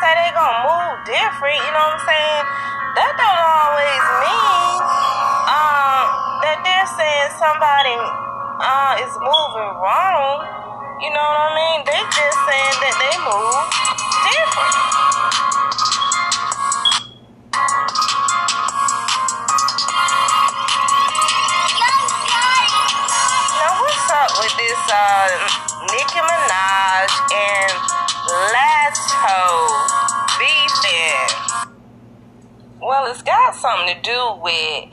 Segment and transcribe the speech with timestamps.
[0.00, 2.44] say they gonna move different, you know what I'm saying?
[2.98, 4.78] That don't always mean
[5.50, 6.06] um,
[6.42, 7.98] that they're saying somebody
[8.62, 10.38] uh, is moving wrong.
[11.02, 11.78] You know what I mean?
[11.86, 13.66] They just saying that they move
[14.26, 14.78] different.
[23.58, 25.28] Now what's up with this uh,
[25.92, 27.72] Nicki Minaj and
[28.26, 29.68] Latto
[30.38, 31.70] beefing?
[32.80, 34.84] Well, it's got something to do with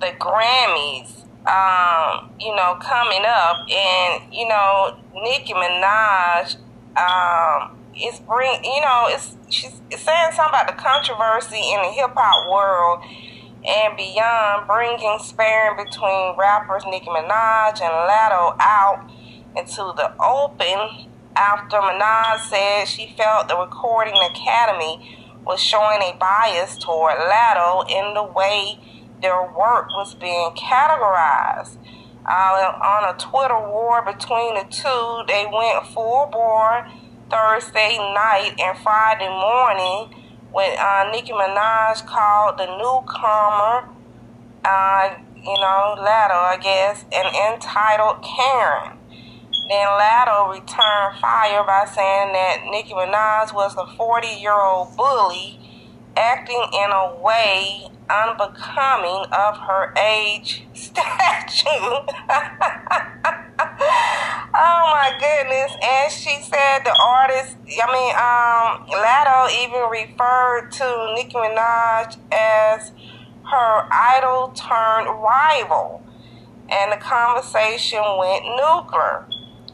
[0.00, 1.18] the Grammys
[1.48, 6.56] um, you know, coming up, and you know, Nicki Minaj,
[6.96, 12.12] um, is bring, you know, it's she's saying something about the controversy in the hip
[12.14, 13.02] hop world
[13.64, 19.10] and beyond, bringing sparing between rappers Nicki Minaj and Latto out
[19.56, 26.76] into the open after Minaj said she felt the Recording Academy was showing a bias
[26.78, 28.78] toward Latto in the way
[29.22, 31.78] their work was being categorized.
[32.26, 36.86] Uh, on a Twitter war between the two, they went full bore
[37.30, 40.12] Thursday night and Friday morning
[40.50, 43.88] when uh, Nicki Minaj called the newcomer,
[44.64, 48.97] uh, you know, Latto, I guess, an entitled Karen.
[49.68, 55.60] Then Latto returned fire by saying that Nicki Minaj was a 40 year old bully
[56.16, 61.04] acting in a way unbecoming of her age stature.
[61.76, 62.06] oh
[64.88, 65.76] my goodness.
[65.82, 72.92] And she said the artist, I mean, um, Latto even referred to Nicki Minaj as
[73.44, 76.02] her idol turned rival.
[76.70, 79.26] And the conversation went nuclear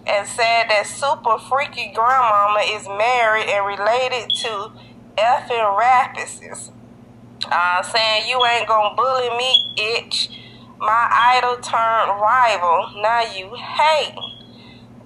[0.06, 4.72] and said that super freaky grandmama is married and related to
[5.16, 6.70] effing rapists
[7.50, 10.30] uh, saying you ain't gonna bully me, itch.
[10.78, 13.00] My idol turned rival.
[13.00, 14.16] Now you hate.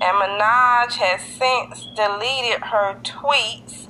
[0.00, 3.88] And Minaj has since deleted her tweets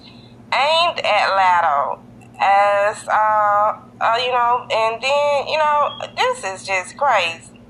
[0.53, 2.01] aimed at Latto
[2.41, 7.61] as uh, uh, you know, and then you know this is just crazy.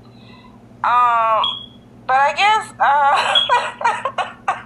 [0.83, 1.43] Um,
[2.09, 4.65] but I guess uh.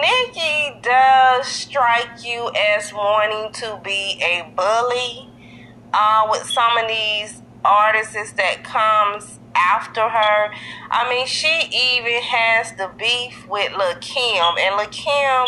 [0.00, 5.30] Nicki does strike you as wanting to be a bully
[5.94, 10.52] uh, with some of these artists that comes after her.
[10.90, 15.46] I mean, she even has the beef with Lil Kim, and Lil Kim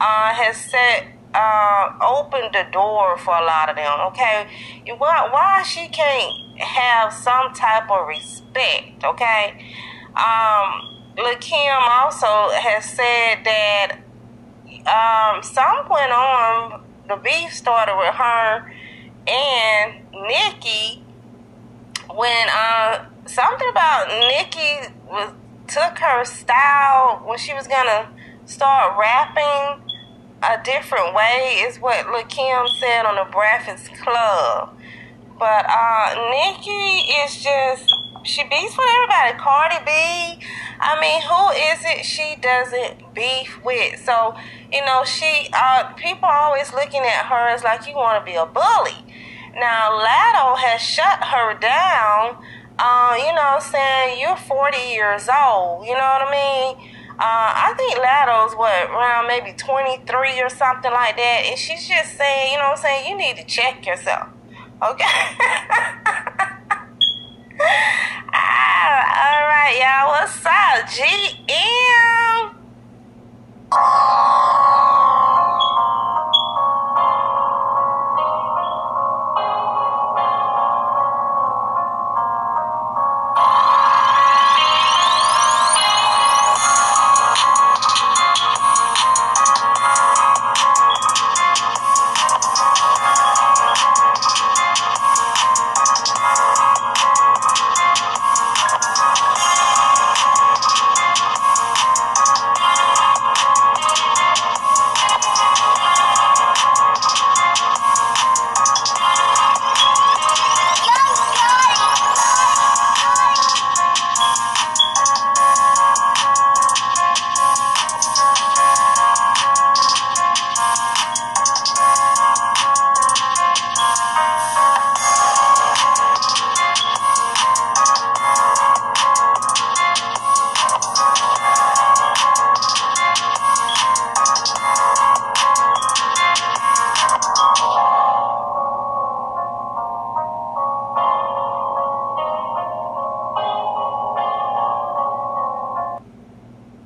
[0.00, 4.00] uh, has set uh, opened the door for a lot of them.
[4.08, 4.46] Okay,
[4.96, 9.04] why why she can't have some type of respect?
[9.04, 9.62] Okay,
[10.16, 10.92] um
[11.40, 13.98] Kim also has said that
[14.86, 18.72] um, some went on, the beef started with her
[19.26, 21.02] and Nicki
[22.14, 25.32] when uh, something about Nicki was
[25.66, 28.08] took her style when she was gonna
[28.44, 29.82] start rapping
[30.42, 34.76] a different way is what Lil Kim said on the Breakfast Club.
[35.38, 37.92] But uh, Nicki is just
[38.26, 39.38] she beats with everybody.
[39.38, 40.44] Cardi B.
[40.80, 44.04] I mean, who is it she doesn't beef with?
[44.04, 44.34] So,
[44.72, 48.24] you know, she uh people are always looking at her as like you want to
[48.30, 49.06] be a bully.
[49.54, 52.42] Now, Latto has shut her down.
[52.78, 55.86] Uh, you know, saying you're 40 years old.
[55.86, 56.92] You know what I mean?
[57.18, 62.18] Uh, I think Latto's what around maybe 23 or something like that, and she's just
[62.18, 63.08] saying, you know what I'm saying?
[63.08, 64.28] You need to check yourself.
[64.82, 65.06] Okay.
[70.88, 71.65] ah,